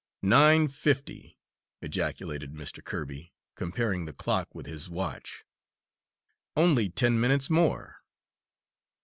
[0.23, 1.37] "Nine fifty!"
[1.79, 2.83] ejaculated Mr.
[2.83, 5.43] Kirby, comparing the clock with his watch.
[6.57, 8.01] "Only ten minutes more."